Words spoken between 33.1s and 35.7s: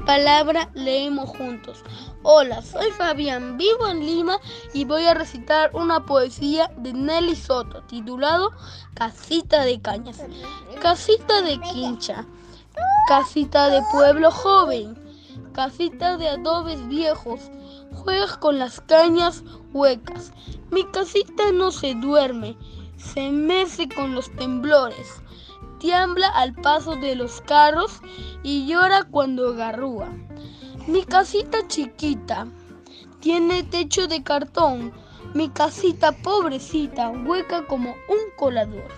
tiene techo de cartón, mi